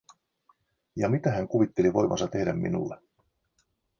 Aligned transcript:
Ja 0.95 1.09
mitä 1.09 1.31
hän 1.31 1.47
kuvitteli 1.47 1.93
voivansa 1.93 2.27
tehdä 2.27 2.53
minulle? 2.53 3.01